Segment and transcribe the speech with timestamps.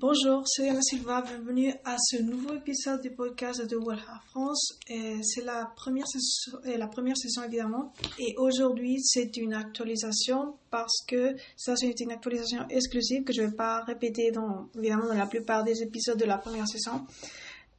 [0.00, 1.22] Bonjour, c'est Anna Silva.
[1.22, 4.78] Bienvenue à ce nouveau épisode du podcast de Wellha France.
[4.86, 7.92] C'est la première saison, la première évidemment.
[8.20, 13.48] Et aujourd'hui, c'est une actualisation parce que ça, c'est une actualisation exclusive que je ne
[13.48, 17.04] vais pas répéter dans, évidemment, dans la plupart des épisodes de la première saison.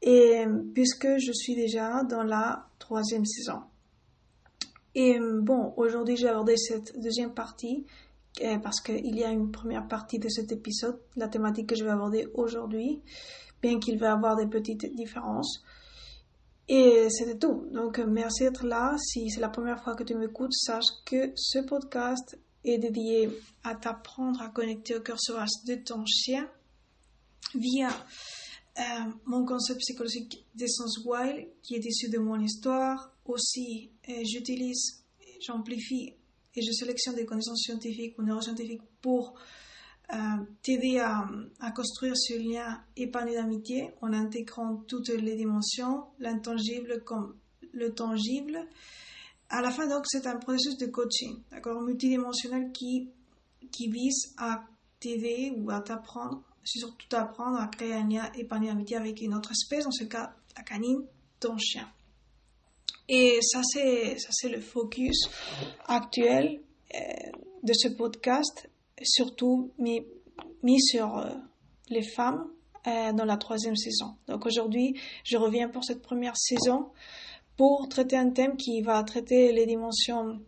[0.02, 0.44] Et
[0.74, 3.62] puisque je suis déjà dans la troisième saison.
[4.94, 7.86] Et bon, aujourd'hui, j'ai abordé cette deuxième partie
[8.64, 11.92] parce qu'il y a une première partie de cet épisode, la thématique que je vais
[11.92, 13.02] aborder aujourd'hui,
[13.62, 15.64] bien qu'il va avoir des petites différences.
[16.68, 17.66] Et c'était tout.
[17.72, 18.96] Donc, merci d'être là.
[19.00, 23.30] Si c'est la première fois que tu m'écoutes, sache que ce podcast est dédié
[23.64, 26.48] à t'apprendre à connecter au cœur sauvage de ton chien
[27.56, 27.90] via
[28.78, 28.82] euh,
[29.26, 33.12] mon concept psychologique d'essence wild qui est issu de mon histoire.
[33.26, 35.04] Aussi, euh, j'utilise,
[35.42, 36.16] j'amplifie
[36.56, 39.36] et je sélectionne des connaissances scientifiques ou neuroscientifiques pour
[40.12, 40.18] euh,
[40.64, 41.28] t'aider à,
[41.72, 47.36] construire ce lien épanoui d'amitié en intégrant toutes les dimensions, l'intangible comme
[47.74, 48.60] le tangible.
[49.50, 53.10] À la fin, donc, c'est un processus de coaching, d'accord, multidimensionnel qui,
[53.72, 54.64] qui vise à
[55.00, 59.52] t'aider ou à t'apprendre, surtout t'apprendre à créer un lien épanoui d'amitié avec une autre
[59.52, 61.04] espèce, dans ce cas, la canine,
[61.40, 61.88] ton chien.
[63.12, 65.18] Et ça, c'est, ça, c'est le focus
[65.88, 66.62] actuel
[66.94, 67.00] euh,
[67.64, 68.70] de ce podcast,
[69.02, 70.06] surtout mis,
[70.62, 71.32] mis sur euh,
[71.90, 72.48] les femmes
[72.86, 74.16] euh, dans la troisième saison.
[74.28, 74.94] Donc aujourd'hui,
[75.24, 76.92] je reviens pour cette première saison
[77.58, 80.40] pour traiter un thème qui va traiter les dimensions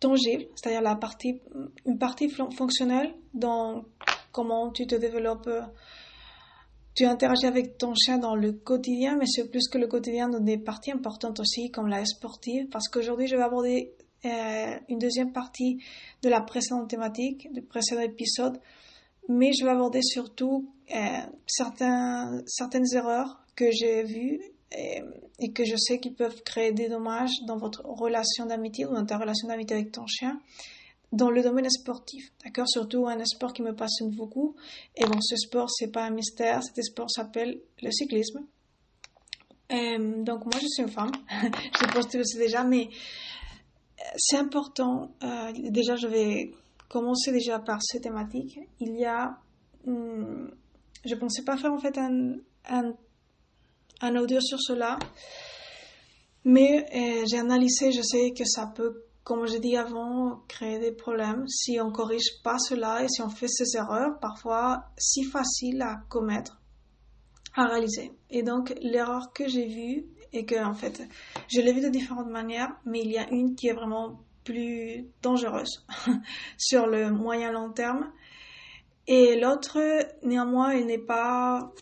[0.00, 1.38] tangibles, c'est-à-dire la partie,
[1.84, 3.84] une partie fonctionnelle dans
[4.32, 5.50] comment tu te développes
[6.94, 10.40] tu interagis avec ton chien dans le quotidien, mais c'est plus que le quotidien dans
[10.40, 13.92] des parties importantes aussi, comme la sportive, parce qu'aujourd'hui, je vais aborder
[14.24, 15.78] euh, une deuxième partie
[16.22, 18.60] de la précédente thématique, du précédent épisode,
[19.28, 24.40] mais je vais aborder surtout euh, certaines erreurs que j'ai vues
[24.72, 28.86] et, euh, et, que je sais qui peuvent créer des dommages dans votre relation d'amitié
[28.86, 30.38] ou dans ta relation d'amitié avec ton chien
[31.12, 32.66] dans le domaine sportif, d'accord?
[32.68, 34.56] Surtout un sport qui me passionne beaucoup.
[34.96, 38.46] Et bon, ce sport, c'est pas un mystère, cet sport s'appelle le cyclisme.
[39.72, 44.02] Euh, donc moi, je suis une femme, je pense que le sais déjà, mais euh,
[44.16, 45.14] c'est important.
[45.22, 46.52] Euh, déjà, je vais
[46.88, 48.58] commencer déjà par cette thématique.
[48.80, 49.38] Il y a,
[49.86, 50.50] hum,
[51.04, 52.36] je pensais pas faire en fait un,
[52.68, 52.94] un,
[54.00, 54.98] un audio sur cela,
[56.44, 61.46] mais j'ai analysé, je sais que ça peut comme je dis avant, créer des problèmes
[61.48, 66.02] si on corrige pas cela et si on fait ces erreurs, parfois si faciles à
[66.08, 66.60] commettre,
[67.54, 68.12] à réaliser.
[68.30, 71.02] Et donc, l'erreur que j'ai vue et que, en fait,
[71.48, 75.06] je l'ai vue de différentes manières, mais il y a une qui est vraiment plus
[75.22, 75.86] dangereuse
[76.56, 78.12] sur le moyen long terme.
[79.06, 79.78] Et l'autre,
[80.24, 81.72] néanmoins, elle n'est pas,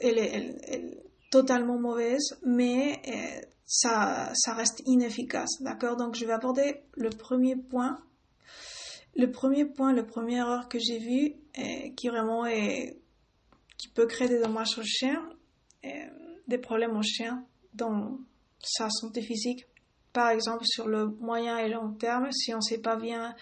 [0.00, 0.56] elle est,
[1.30, 3.40] totalement mauvaise, mais euh,
[3.72, 5.60] ça, ça reste inefficace.
[5.60, 5.96] D'accord?
[5.96, 8.02] Donc, je vais aborder le premier point.
[9.14, 11.36] Le premier point, le premier erreur que j'ai vu,
[11.96, 12.98] qui vraiment est,
[13.78, 15.22] qui peut créer des dommages au chien,
[16.48, 17.44] des problèmes au chien
[17.74, 18.18] dans
[18.58, 19.66] sa santé physique.
[20.12, 23.36] Par exemple, sur le moyen et long terme, si on ne sait pas bien,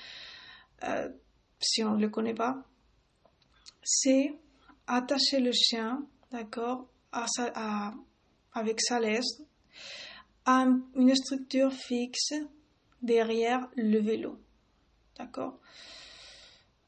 [0.84, 1.08] euh,
[1.58, 2.62] si on ne le connaît pas,
[3.82, 4.34] c'est
[4.86, 7.24] attacher le chien, d'accord, à,
[7.54, 7.94] à,
[8.52, 9.42] avec sa laisse
[10.48, 12.34] une structure fixe
[13.02, 14.38] derrière le vélo.
[15.18, 15.58] D'accord?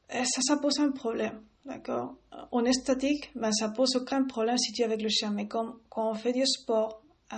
[0.09, 1.41] Ça, ça pose un problème.
[1.65, 2.15] D'accord?
[2.51, 5.31] On est statique, ben, ça pose aucun problème si tu es avec le chien.
[5.31, 7.37] Mais comme, quand on fait du sport, euh,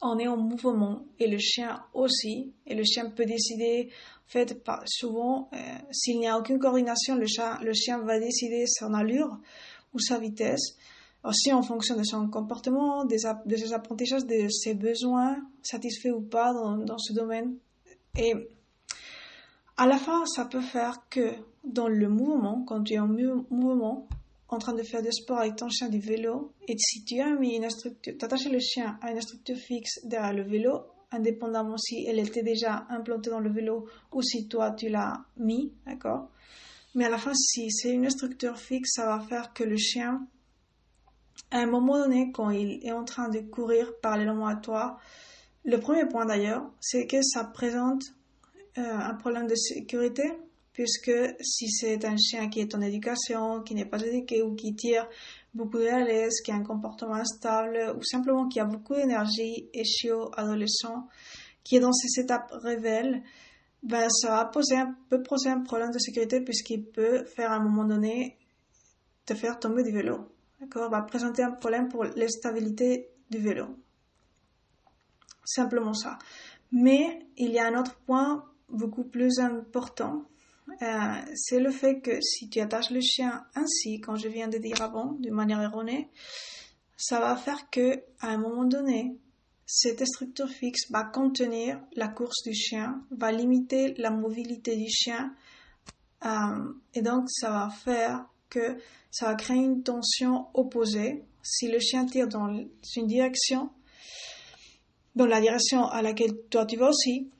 [0.00, 2.52] on est en mouvement et le chien aussi.
[2.66, 3.90] Et le chien peut décider,
[4.26, 5.56] en fait, souvent, euh,
[5.92, 9.38] s'il n'y a aucune coordination, le, chien, le chien va décider son allure
[9.92, 10.76] ou sa vitesse
[11.24, 16.52] aussi en fonction de son comportement, de ses apprentissages, de ses besoins satisfaits ou pas
[16.52, 17.56] dans, dans, ce domaine.
[18.18, 18.34] Et
[19.76, 21.32] à la fin, ça peut faire que
[21.64, 24.06] dans le mouvement, quand tu es en mouvement,
[24.48, 27.30] en train de faire du sport avec ton chien du vélo, et si tu as
[27.30, 32.04] mis une structure, attaché le chien à une structure fixe derrière le vélo, indépendamment si
[32.06, 36.28] elle était déjà implantée dans le vélo ou si toi tu l'as mis, d'accord?
[36.94, 40.26] Mais à la fin, si c'est une structure fixe, ça va faire que le chien
[41.54, 44.98] à un moment donné, quand il est en train de courir parallèlement à toi,
[45.64, 48.02] le premier point d'ailleurs, c'est que ça présente
[48.76, 50.24] euh, un problème de sécurité,
[50.72, 54.74] puisque si c'est un chien qui est en éducation, qui n'est pas éduqué ou qui
[54.74, 55.08] tire
[55.54, 59.84] beaucoup de la qui a un comportement instable ou simplement qui a beaucoup d'énergie, et
[59.84, 61.06] chiot, adolescent,
[61.62, 63.22] qui est dans ces étapes révèles,
[63.84, 67.56] ben ça va poser un, peut poser un problème de sécurité puisqu'il peut faire à
[67.56, 68.38] un moment donné
[69.24, 70.33] te faire tomber du vélo.
[70.60, 73.76] Va présenter un problème pour la stabilité du vélo.
[75.44, 76.18] Simplement ça.
[76.72, 80.24] Mais il y a un autre point beaucoup plus important.
[80.82, 84.58] Euh, c'est le fait que si tu attaches le chien ainsi, comme je viens de
[84.58, 86.08] dire avant, d'une manière erronée,
[86.96, 89.18] ça va faire que à un moment donné,
[89.66, 95.34] cette structure fixe va contenir la course du chien, va limiter la mobilité du chien,
[96.24, 98.78] euh, et donc ça va faire que
[99.10, 101.24] ça va créer une tension opposée.
[101.42, 103.70] Si le chien tire dans une direction,
[105.14, 107.30] dans la direction à laquelle toi tu vas aussi,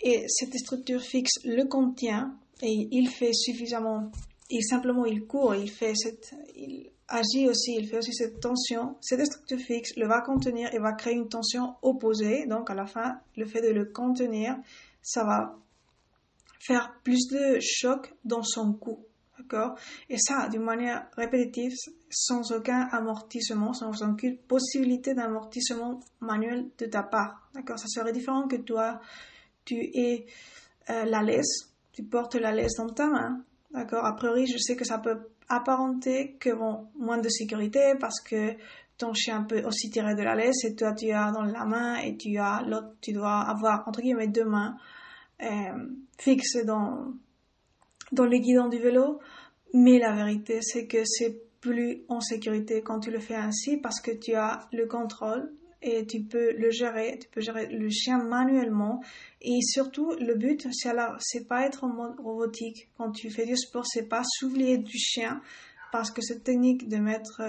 [0.00, 4.10] et cette structure fixe le contient, et il fait suffisamment,
[4.50, 8.96] et simplement il court, il fait cette, il agit aussi, il fait aussi cette tension,
[9.00, 12.46] cette structure fixe le va contenir et va créer une tension opposée.
[12.46, 14.56] Donc à la fin, le fait de le contenir,
[15.02, 15.58] ça va
[16.60, 19.04] faire plus de choc dans son cou.
[19.40, 19.76] D'accord
[20.08, 21.72] Et ça, d'une manière répétitive,
[22.10, 27.48] sans aucun amortissement, sans aucune possibilité d'amortissement manuel de ta part.
[27.54, 29.00] D'accord Ça serait différent que toi,
[29.64, 30.26] tu aies
[30.90, 33.42] euh, la laisse, tu portes la laisse dans ta main.
[33.70, 38.20] D'accord A priori, je sais que ça peut apparenter que bon, moins de sécurité parce
[38.20, 38.54] que
[38.98, 41.96] ton chien peut aussi tirer de la laisse et toi tu as dans la main
[41.96, 44.76] et tu as l'autre, tu dois avoir entre guillemets deux mains
[45.42, 45.48] euh,
[46.18, 47.14] fixées dans
[48.12, 49.20] dans le guidon du vélo,
[49.72, 54.00] mais la vérité c'est que c'est plus en sécurité quand tu le fais ainsi parce
[54.00, 55.52] que tu as le contrôle
[55.82, 59.02] et tu peux le gérer, tu peux gérer le chien manuellement.
[59.40, 62.88] Et surtout le but c'est pas être en mode robotique.
[62.96, 65.40] Quand tu fais du sport, c'est pas s'oublier du chien
[65.92, 67.42] parce que cette technique de mettre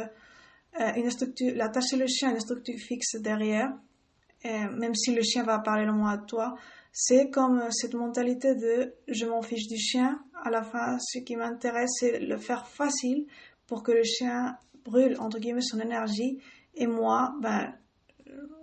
[0.80, 3.74] euh, une structure, l'attacher le chien à une structure fixe derrière,
[4.46, 6.56] euh, même si le chien va parler le mot à toi,
[6.91, 10.19] c'est comme cette mentalité de je m'en fiche du chien.
[10.43, 13.27] À la fin, ce qui m'intéresse, c'est le faire facile
[13.67, 16.39] pour que le chien brûle, entre guillemets, son énergie.
[16.75, 17.73] Et moi, ben,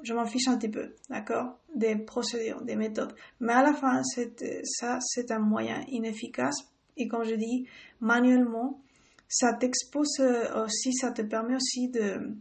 [0.02, 1.58] je m'en fiche un petit peu, d'accord?
[1.74, 3.14] Des procédures, des méthodes.
[3.40, 6.56] Mais à la fin, ça, c'est un moyen inefficace.
[6.96, 7.66] Et comme je dis,
[8.00, 8.82] manuellement,
[9.28, 10.20] ça t'expose
[10.56, 12.34] aussi, ça te permet aussi de,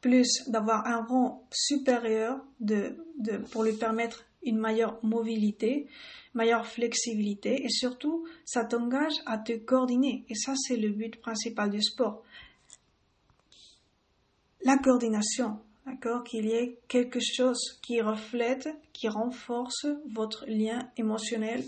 [0.00, 5.86] plus d'avoir un rang supérieur de, de, pour lui permettre une meilleure mobilité,
[6.34, 11.70] meilleure flexibilité et surtout ça t'engage à te coordonner et ça c'est le but principal
[11.70, 12.22] du sport.
[14.62, 21.64] La coordination, d'accord, qu'il y ait quelque chose qui reflète, qui renforce votre lien émotionnel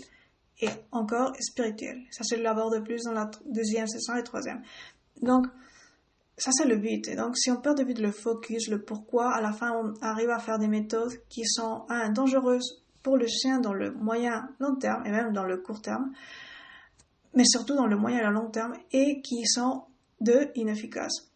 [0.61, 2.01] et encore spirituel.
[2.11, 4.61] Ça c'est de plus dans la deuxième session et troisième.
[5.21, 5.47] Donc
[6.37, 7.07] ça c'est le but.
[7.07, 9.93] Et donc si on perd de vue le focus, le pourquoi, à la fin on
[10.01, 14.49] arrive à faire des méthodes qui sont un, dangereuses pour le chien dans le moyen
[14.59, 16.11] long terme et même dans le court terme,
[17.35, 19.83] mais surtout dans le moyen et le long terme et qui sont
[20.21, 21.29] de inefficaces.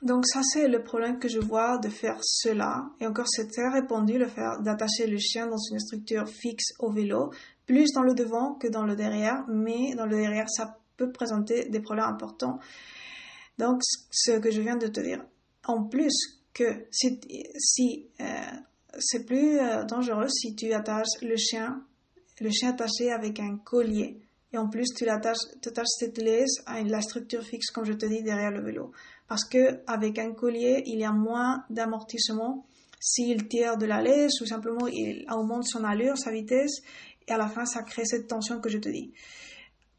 [0.00, 3.68] Donc ça c'est le problème que je vois de faire cela et encore c'est très
[3.68, 7.30] répandu le faire d'attacher le chien dans une structure fixe au vélo,
[7.66, 11.68] plus dans le devant que dans le derrière, mais dans le derrière ça peut présenter
[11.68, 12.58] des problèmes importants
[13.58, 15.24] donc, ce que je viens de te dire.
[15.64, 16.14] En plus
[16.52, 18.24] que si, euh,
[18.98, 21.82] c'est plus euh, dangereux si tu attaches le chien,
[22.40, 24.20] le chien attaché avec un collier.
[24.52, 28.04] Et en plus, tu l'attaches, attaches cette laisse à la structure fixe, comme je te
[28.04, 28.92] dis, derrière le vélo.
[29.28, 32.66] Parce que avec un collier, il y a moins d'amortissement
[33.00, 36.82] s'il tire de la laisse ou simplement il augmente son allure, sa vitesse,
[37.26, 39.12] et à la fin, ça crée cette tension que je te dis.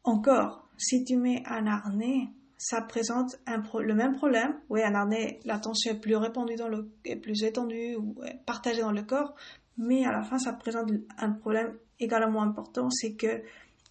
[0.04, 4.58] Encore, si tu mets un harnais, ça présente le même problème.
[4.68, 8.80] Oui, un harnais, la tension est plus répandue dans le, est plus étendue ou partagée
[8.80, 9.34] dans le corps,
[9.76, 13.42] mais à la fin, ça présente un problème également important, c'est que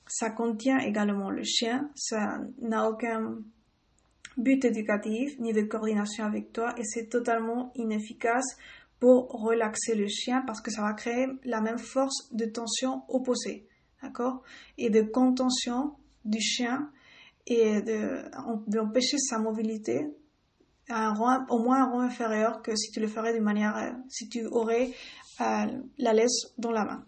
[0.07, 3.37] ça contient également le chien, ça n'a aucun
[4.37, 8.57] but éducatif ni de coordination avec toi et c'est totalement inefficace
[8.99, 13.67] pour relaxer le chien parce que ça va créer la même force de tension opposée,
[14.01, 14.41] d'accord?
[14.77, 16.89] Et de contention du chien
[17.47, 17.81] et
[18.67, 20.05] d'empêcher sa mobilité
[20.89, 21.13] à
[21.49, 24.45] au moins un rang inférieur que si tu le ferais de manière, euh, si tu
[24.47, 24.91] aurais
[25.41, 25.65] euh,
[25.97, 27.05] la laisse dans la main.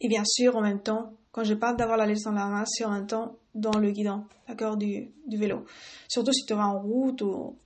[0.00, 2.64] Et bien sûr, en même temps, quand je parle d'avoir la laisse dans la main,
[2.66, 5.64] c'est en même temps dans le guidon, d'accord, du vélo.
[6.08, 7.56] Surtout si tu vas en route ou,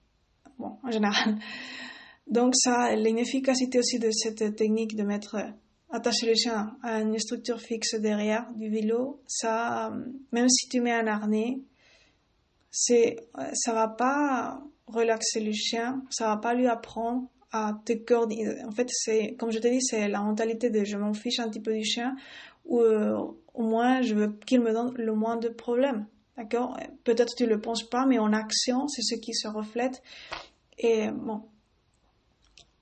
[0.58, 1.38] bon, en général.
[2.26, 5.36] Donc ça, l'inefficacité aussi de cette technique de mettre
[5.90, 9.92] attacher le chien à une structure fixe derrière du vélo, ça,
[10.32, 11.60] même si tu mets un harnais,
[12.70, 13.16] c'est,
[13.54, 18.62] ça va pas relaxer le chien, ça va pas lui apprendre à te coordonner.
[18.64, 21.48] En fait, c'est, comme je te dis, c'est la mentalité de je m'en fiche un
[21.48, 22.16] petit peu du chien,
[22.64, 23.18] ou euh,
[23.54, 26.06] au moins je veux qu'il me donne le moins de problèmes.
[26.36, 26.78] D'accord?
[27.04, 30.02] Peut-être tu le penses pas, mais en action, c'est ce qui se reflète.
[30.78, 31.42] Et bon,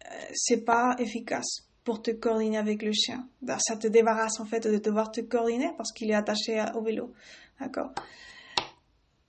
[0.04, 3.28] euh, c'est pas efficace pour te coordonner avec le chien.
[3.42, 6.82] Bah, ça te débarrasse en fait de devoir te coordonner parce qu'il est attaché au
[6.82, 7.12] vélo.
[7.60, 7.92] D'accord?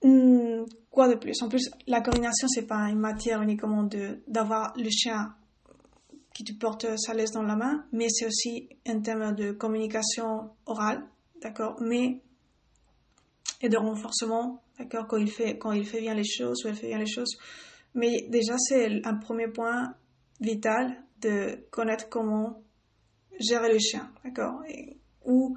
[0.02, 1.40] Hmm, Quoi de plus?
[1.42, 3.88] En plus, la coordination, c'est pas une matière uniquement
[4.26, 5.34] d'avoir le chien
[6.34, 10.50] qui te porte sa laisse dans la main, mais c'est aussi un thème de communication
[10.66, 11.06] orale,
[11.42, 11.76] d'accord?
[11.80, 12.20] Mais
[13.62, 15.06] et de renforcement, d'accord?
[15.06, 17.36] Quand il fait quand il fait bien les choses ou elle fait bien les choses.
[17.94, 19.94] Mais déjà, c'est un premier point
[20.40, 22.62] vital de connaître comment
[23.38, 24.62] gérer le chien, d'accord?
[25.24, 25.56] Où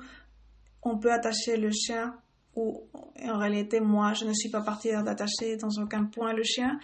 [0.82, 2.16] on peut attacher le chien,
[2.56, 2.88] ou
[3.24, 6.80] en réalité, moi, je ne suis pas partie d'attacher dans aucun point le chien.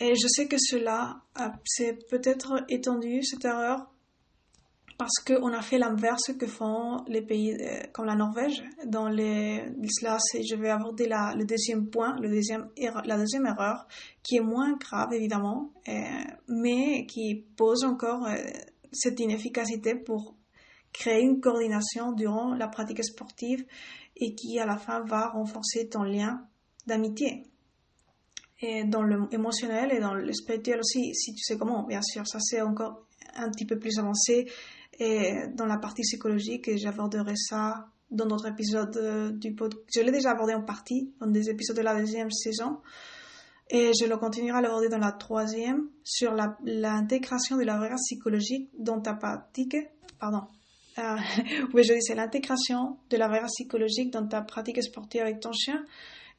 [0.00, 1.22] Et je sais que cela,
[1.64, 3.90] c'est peut-être étendu, cette erreur,
[4.96, 8.62] parce qu'on a fait l'inverse que font les pays euh, comme la Norvège.
[8.86, 9.64] Dans les,
[10.02, 12.68] là, je vais aborder la, le deuxième point, le deuxième,
[13.04, 13.86] la deuxième erreur,
[14.22, 15.92] qui est moins grave évidemment, euh,
[16.48, 18.36] mais qui pose encore euh,
[18.92, 20.36] cette inefficacité pour
[20.92, 23.64] créer une coordination durant la pratique sportive
[24.16, 26.46] et qui à la fin va renforcer ton lien
[26.86, 27.42] d'amitié.
[28.60, 32.26] Et dans le émotionnel et dans le spirituel aussi, si tu sais comment, bien sûr,
[32.26, 34.46] ça c'est encore un petit peu plus avancé
[34.98, 39.84] et dans la partie psychologique, j'aborderai ça dans d'autres épisodes euh, du podcast.
[39.94, 42.80] Je l'ai déjà abordé en partie dans des épisodes de la deuxième saison.
[43.70, 46.34] Et je le continuerai à l'aborder dans la troisième sur
[46.64, 49.76] l'intégration de la variable psychologique dans ta pratique.
[50.20, 50.42] Pardon.
[50.98, 51.16] Euh,
[51.74, 55.84] oui, je dis c'est l'intégration de la psychologique dans ta pratique sportive avec ton chien.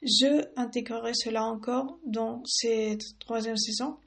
[0.04, 3.98] Je intégrerai cela encore dans cette troisième saison.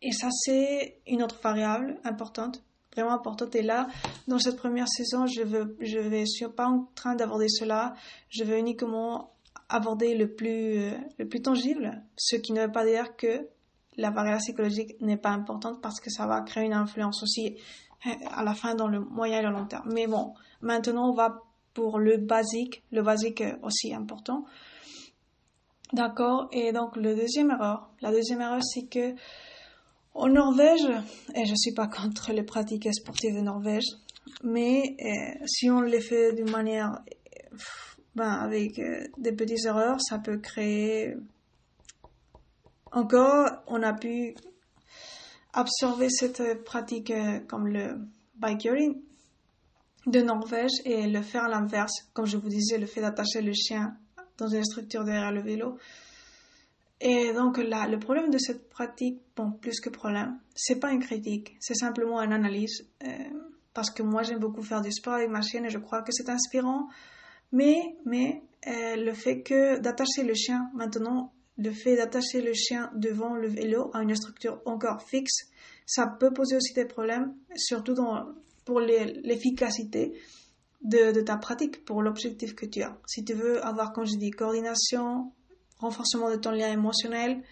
[0.00, 2.62] Et ça, c'est une autre variable importante
[2.96, 3.54] vraiment importante.
[3.54, 3.86] Et là,
[4.26, 7.94] dans cette première saison, je veux, je vais, suis pas en train d'aborder cela.
[8.30, 9.32] Je veux uniquement
[9.68, 13.48] aborder le plus, euh, le plus tangible, ce qui ne veut pas dire que
[13.96, 17.56] la variable psychologique n'est pas importante parce que ça va créer une influence aussi
[18.06, 19.90] euh, à la fin dans le moyen et le long terme.
[19.92, 21.42] Mais bon, maintenant on va
[21.74, 24.44] pour le basique, le basique aussi important.
[25.92, 29.14] D'accord Et donc le deuxième erreur, la deuxième erreur c'est que
[30.16, 30.88] en Norvège,
[31.34, 33.84] et je ne suis pas contre les pratiques sportives de Norvège,
[34.42, 37.00] mais euh, si on les fait d'une manière,
[38.14, 41.14] ben, avec euh, des petites erreurs, ça peut créer.
[42.92, 44.34] Encore, on a pu
[45.52, 47.98] absorber cette pratique euh, comme le
[48.36, 49.00] bikering
[50.06, 53.52] de Norvège et le faire à l'inverse, comme je vous disais, le fait d'attacher le
[53.52, 53.96] chien
[54.38, 55.78] dans une structure derrière le vélo
[57.00, 61.00] et donc là, le problème de cette pratique, bon, plus que problème, c'est pas une
[61.00, 62.86] critique, c'est simplement une analyse.
[63.04, 63.08] Euh,
[63.74, 66.10] parce que moi, j'aime beaucoup faire du sport avec ma chienne et je crois que
[66.10, 66.88] c'est inspirant.
[67.52, 72.90] Mais, mais euh, le fait que d'attacher le chien, maintenant, le fait d'attacher le chien
[72.94, 75.50] devant le vélo à une structure encore fixe,
[75.84, 77.94] ça peut poser aussi des problèmes, surtout
[78.64, 80.14] pour l'efficacité
[80.82, 82.96] de, de ta pratique, pour l'objectif que tu as.
[83.06, 85.32] Si tu veux avoir, comme je dis, coordination,
[85.78, 87.42] renforcement de ton lien émotionnel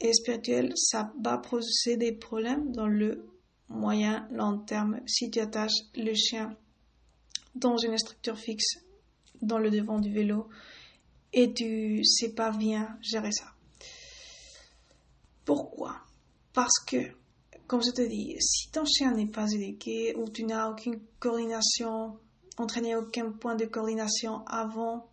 [0.00, 3.26] et spirituel, ça va poser des problèmes dans le
[3.68, 5.00] moyen long terme.
[5.06, 6.56] Si tu attaches le chien
[7.54, 8.78] dans une structure fixe
[9.42, 10.48] dans le devant du vélo
[11.32, 13.46] et tu sais pas bien gérer ça.
[15.44, 15.96] Pourquoi?
[16.52, 16.96] Parce que,
[17.66, 22.18] comme je te dis, si ton chien n'est pas éduqué ou tu n'as aucune coordination,
[22.56, 25.08] entraîné aucun point de coordination avant,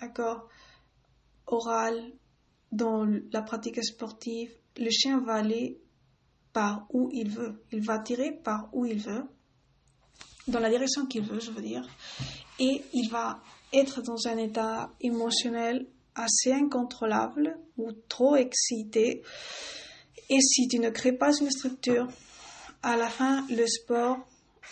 [0.00, 0.48] d'accord?
[1.48, 2.12] Oral
[2.70, 5.80] dans la pratique sportive, le chien va aller
[6.52, 7.62] par où il veut.
[7.72, 9.24] Il va tirer par où il veut,
[10.46, 11.86] dans la direction qu'il veut, je veux dire.
[12.58, 13.40] Et il va
[13.72, 19.22] être dans un état émotionnel assez incontrôlable ou trop excité.
[20.30, 22.08] Et si tu ne crées pas une structure,
[22.82, 24.18] à la fin, le sport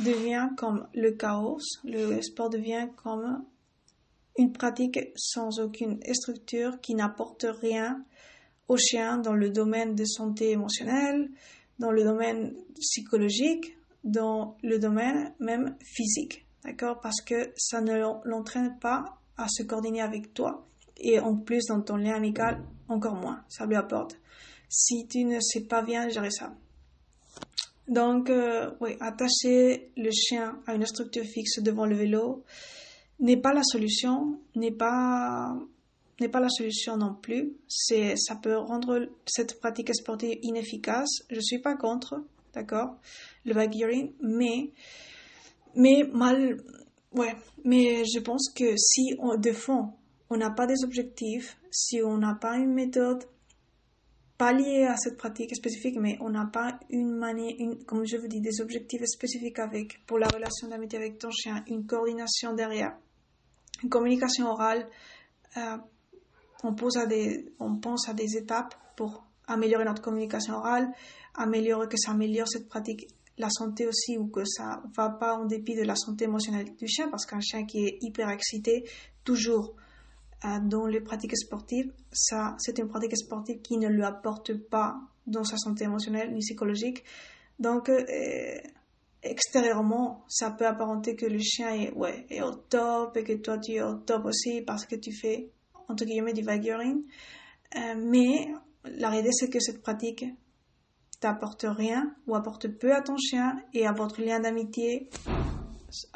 [0.01, 3.45] devient comme le chaos, le sport devient comme
[4.39, 8.05] une pratique sans aucune structure qui n'apporte rien
[8.69, 11.31] au chien dans le domaine de santé émotionnelle,
[11.79, 16.47] dans le domaine psychologique, dans le domaine même physique.
[16.65, 17.01] D'accord?
[17.01, 20.67] Parce que ça ne l'entraîne pas à se coordonner avec toi.
[20.97, 23.43] Et en plus, dans ton lien amical, encore moins.
[23.49, 24.17] Ça lui apporte.
[24.69, 26.55] Si tu ne sais pas bien gérer ça.
[27.89, 32.45] Donc, euh, oui, attacher le chien à une structure fixe devant le vélo,
[33.21, 35.57] n'est pas la solution, n'est pas
[36.21, 37.53] n'est pas la solution non plus.
[37.69, 41.23] C'est ça peut rendre cette pratique sportive inefficace.
[41.31, 42.97] Je suis pas contre, d'accord,
[43.45, 44.71] le backgearing, mais
[45.75, 46.57] mais mal
[47.13, 49.93] ouais, mais je pense que si on de fond
[50.29, 53.25] on n'a pas des objectifs, si on n'a pas une méthode
[54.39, 58.17] pas liée à cette pratique spécifique, mais on n'a pas une manière, une, comme je
[58.19, 62.53] vous dis, des objectifs spécifiques avec, pour la relation d'amitié avec ton chien, une coordination
[62.55, 62.99] derrière,
[63.83, 64.87] une communication orale,
[65.57, 65.77] euh,
[66.63, 70.91] on, pense à des étapes pour améliorer notre communication orale,
[71.35, 75.45] améliorer que ça améliore cette pratique la santé aussi ou que ça va pas en
[75.45, 78.89] dépit de la santé émotionnelle du chien parce qu'un chien qui est hyper excité
[79.25, 79.77] toujours
[80.47, 84.97] euh, dans les pratiques sportives ça c'est une pratique sportive qui ne lui apporte pas
[85.27, 87.05] dans sa santé émotionnelle ni psychologique.
[87.59, 88.03] Donc euh,
[89.31, 93.59] extérieurement ça peut apparenter que le chien est ouais est au top et que toi
[93.59, 95.51] tu es au top aussi parce que tu fais
[95.89, 97.03] entre guillemets du vaguering
[97.77, 98.49] euh, mais
[98.85, 100.25] la réalité c'est que cette pratique
[101.21, 105.09] t'apporte rien ou apporte peu à ton chien et à votre lien d'amitié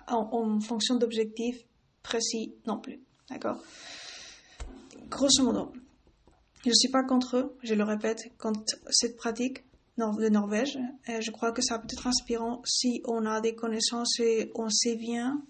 [0.09, 1.65] en, fonction d'objectifs
[2.03, 3.01] précis non plus.
[3.29, 3.63] D'accord?
[5.09, 5.73] Grosso modo,
[6.65, 9.65] je ne suis pas contre je le répète, contre cette pratique
[10.09, 10.79] de Norvège.
[11.07, 14.69] Et je crois que ça peut être inspirant si on a des connaissances et on
[14.69, 15.43] sait bien,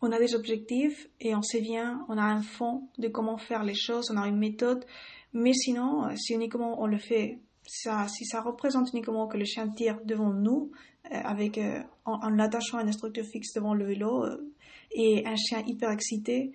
[0.00, 3.62] on a des objectifs et on sait bien, on a un fond de comment faire
[3.62, 4.84] les choses, on a une méthode.
[5.32, 9.68] Mais sinon, si uniquement on le fait ça, si ça représente uniquement que le chien
[9.68, 10.72] tire devant nous,
[11.10, 14.52] euh, avec, euh, en, l'attachant à une structure fixe devant le vélo, euh,
[14.92, 16.52] et un chien hyper excité,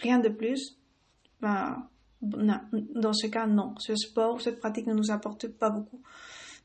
[0.00, 0.78] rien de plus,
[1.40, 1.88] ben,
[2.22, 3.74] dans ce cas, non.
[3.78, 6.00] Ce sport, cette pratique ne nous apporte pas beaucoup.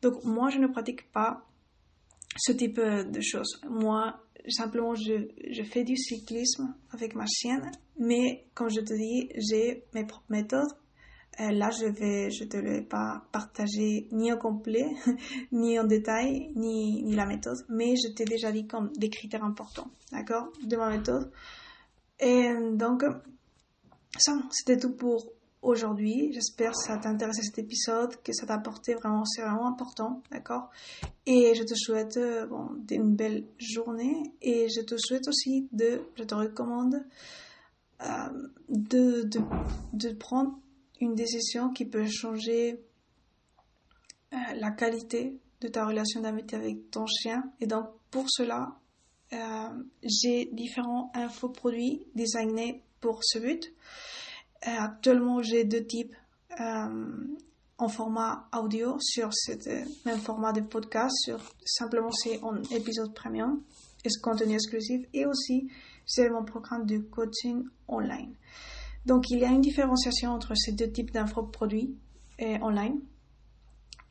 [0.01, 1.45] Donc, moi, je ne pratique pas
[2.37, 3.61] ce type de choses.
[3.69, 4.19] Moi,
[4.49, 9.83] simplement, je, je fais du cyclisme avec ma chienne, mais comme je te dis, j'ai
[9.93, 10.73] mes propres méthodes
[11.41, 14.85] euh, là, je vais, je te l'ai pas partagé ni au complet,
[15.51, 19.43] ni en détail, ni, ni la méthode, mais je t'ai déjà dit comme des critères
[19.43, 21.29] importants, d'accord, de ma méthode.
[22.21, 23.03] Et donc,
[24.17, 25.33] ça, c'était tout pour
[25.65, 26.31] aujourd'hui.
[26.31, 30.21] J'espère que ça t'a intéressé cet épisode, que ça t'a apporté vraiment, c'est vraiment important,
[30.31, 30.69] d'accord?
[31.25, 32.47] Et je te souhaite euh,
[32.91, 37.03] une belle journée et je te souhaite aussi de, je te recommande
[38.01, 38.05] euh,
[38.69, 39.39] de, de,
[39.93, 40.57] de prendre
[41.01, 42.79] une décision qui peut changer
[44.33, 47.43] euh, la qualité de ta relation d'amitié avec ton chien.
[47.59, 48.77] Et donc, pour cela,
[50.03, 53.73] j'ai différents infoproduits designés pour ce but.
[54.67, 56.15] Euh, actuellement, j'ai deux types
[57.77, 59.51] en format audio sur ce
[60.05, 61.13] même format de podcast.
[61.25, 63.61] Sur, simplement, c'est en épisode premium
[64.05, 65.05] et ce contenu exclusif.
[65.13, 65.69] Et aussi,
[66.05, 68.33] c'est mon programme de coaching online.
[69.05, 71.95] Donc, il y a une différenciation entre ces deux types d'infoproduits
[72.41, 73.01] euh, online.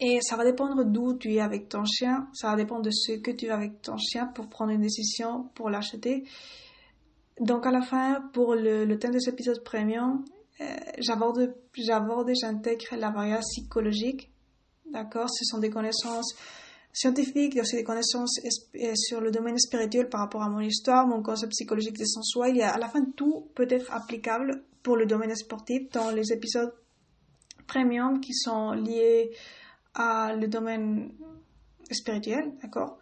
[0.01, 3.13] Et ça va dépendre d'où tu es avec ton chien, ça va dépendre de ce
[3.13, 6.25] que tu as avec ton chien pour prendre une décision pour l'acheter.
[7.41, 10.44] Donc à la fin, pour le, thème de cet épisode premium, euh,
[10.99, 14.31] j'aborde, j'aborde et j'intègre la variable psychologique.
[14.91, 15.29] D'accord?
[15.31, 16.35] Ce sont des connaissances
[16.93, 20.49] scientifiques, il y a aussi des connaissances euh, sur le domaine spirituel par rapport à
[20.49, 22.49] mon histoire, mon concept psychologique des soi.
[22.49, 26.11] Il y a à la fin tout peut être applicable pour le domaine sportif dans
[26.11, 26.73] les épisodes
[27.67, 29.31] premium qui sont liés
[29.95, 31.13] à le domaine
[31.91, 32.99] spirituel, d'accord?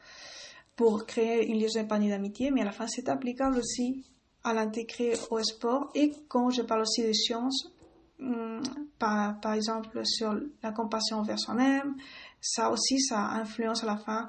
[0.76, 4.06] Pour créer une liaison épanouie d'amitié, mais à la fin, c'est applicable aussi
[4.44, 5.90] à l'intégrer au sport.
[5.94, 7.72] Et quand je parle aussi de sciences,
[8.18, 8.60] hmm,
[8.98, 11.96] par, par exemple sur la compassion envers soi-même,
[12.40, 14.28] ça aussi, ça influence à la fin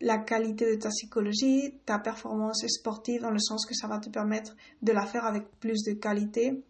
[0.00, 4.08] la qualité de ta psychologie, ta performance sportive, dans le sens que ça va te
[4.08, 6.64] permettre de la faire avec plus de qualité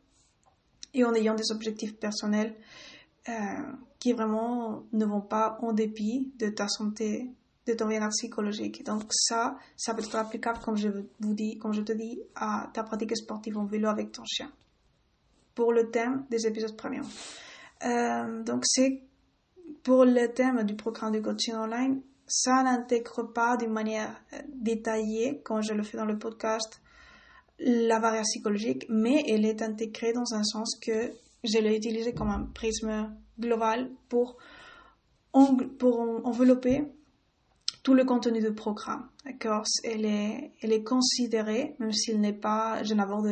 [0.92, 2.56] et en ayant des objectifs personnels
[3.28, 3.32] euh,
[3.98, 7.30] qui vraiment ne vont pas en dépit de ta santé,
[7.70, 8.84] de ton bien-être psychologique.
[8.84, 12.70] Donc ça, ça peut être applicable, comme je vous dis, comme je te dis, à
[12.72, 14.50] ta pratique sportive en vélo avec ton chien.
[15.54, 17.06] Pour le thème des épisodes premium.
[17.84, 19.02] Euh, donc c'est
[19.82, 25.40] pour le thème du programme de coaching online, ça n'intègre pas d'une manière euh, détaillée,
[25.44, 26.80] quand je le fais dans le podcast,
[27.58, 31.12] la variable psychologique, mais elle est intégrée dans un sens que
[31.44, 34.36] je l'ai utilisé comme un prisme global pour,
[35.32, 36.84] pour envelopper
[37.82, 39.08] tout le contenu du programme.
[39.24, 39.64] D'accord?
[39.84, 43.30] Elle est, elle est considérée, même s'il n'est pas, je n'aborde,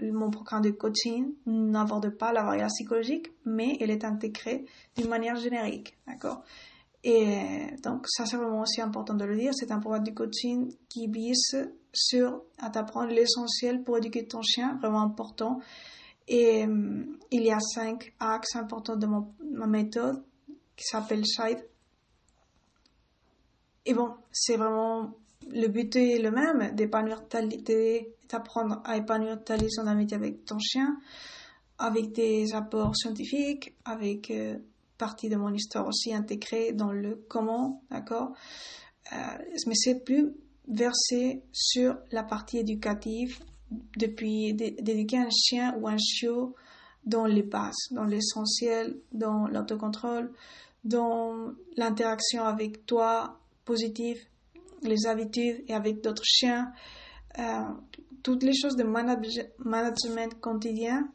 [0.00, 5.36] mon programme de coaching n'aborde pas la variable psychologique, mais elle est intégrée d'une manière
[5.36, 5.96] générique.
[6.06, 6.42] D'accord?
[7.04, 9.52] Et donc, ça, c'est vraiment aussi important de le dire.
[9.54, 11.56] C'est un programme de coaching qui vise
[11.92, 15.60] sur à t'apprendre l'essentiel pour éduquer ton chien, vraiment important.
[16.26, 20.22] Et euh, il y a cinq axes importants de ma méthode
[20.76, 21.64] qui s'appelle Shide.
[23.86, 25.14] Et bon, c'est vraiment
[25.50, 27.22] le but est le même, d'épanouir
[28.30, 30.98] d'apprendre à épanouir ta liaison d'amitié avec ton chien,
[31.78, 34.58] avec des apports scientifiques, avec euh,
[34.98, 38.32] partie de mon histoire aussi intégrée dans le comment, d'accord?
[39.12, 39.16] Euh,
[39.66, 40.34] Mais c'est plus
[40.66, 43.38] versé sur la partie éducative
[43.96, 46.54] depuis d'éduquer un chien ou un chiot
[47.04, 50.30] dans les bases, dans l'essentiel, dans l'autocontrôle,
[50.84, 53.38] dans l'interaction avec toi
[53.68, 54.18] positive,
[54.82, 56.72] les habitudes et avec d'autres chiens,
[57.38, 57.42] euh,
[58.22, 61.08] toutes les choses de management quotidien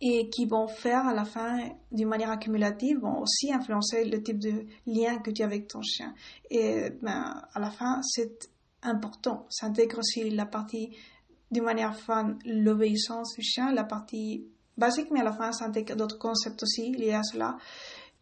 [0.00, 1.58] et qui vont faire à la fin,
[1.92, 5.82] d'une manière accumulative, vont aussi influencer le type de lien que tu as avec ton
[5.82, 6.14] chien.
[6.50, 8.50] Et ben, à la fin, c'est
[8.82, 9.46] important.
[9.50, 10.96] Ça intègre aussi la partie,
[11.50, 14.46] d'une manière fun, l'obéissance du chien, la partie
[14.76, 17.56] basique, mais à la fin, ça intègre d'autres concepts aussi liés à cela.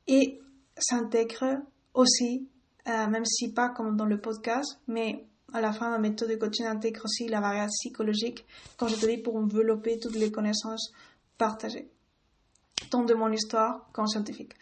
[0.06, 0.40] Et
[0.76, 2.48] ça intègre aussi,
[2.88, 6.34] euh, même si pas comme dans le podcast, mais à la fin, ma méthode de
[6.34, 8.44] coaching intègre aussi la variable psychologique,
[8.76, 10.92] quand je te dis pour envelopper toutes les connaissances
[11.38, 11.88] partagées,
[12.90, 14.54] tant de mon histoire qu'en scientifique.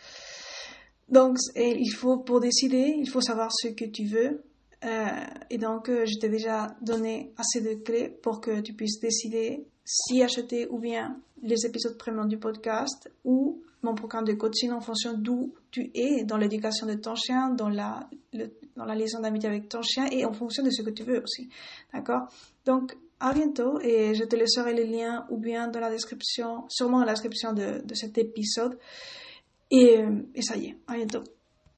[1.08, 4.42] Donc, il faut, pour décider, il faut savoir ce que tu veux.
[4.84, 5.08] Euh,
[5.50, 9.66] et donc, euh, je t'ai déjà donné assez de clés pour que tu puisses décider
[9.84, 14.80] si acheter ou bien les épisodes premium du podcast ou mon programme de coaching en
[14.80, 18.08] fonction d'où tu es dans l'éducation de ton chien, dans la,
[18.76, 21.22] dans la liaison d'amitié avec ton chien et en fonction de ce que tu veux
[21.22, 21.48] aussi.
[21.92, 22.28] D'accord?
[22.64, 27.00] Donc, à bientôt et je te laisserai les liens ou bien dans la description, sûrement
[27.00, 28.78] dans la description de, cet épisode.
[29.70, 29.98] Et,
[30.34, 31.22] et ça y est, à bientôt.